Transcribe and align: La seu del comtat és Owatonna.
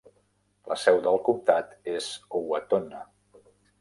La 0.71 0.77
seu 0.83 0.95
del 1.07 1.21
comtat 1.27 1.75
és 1.93 2.07
Owatonna. 2.41 3.05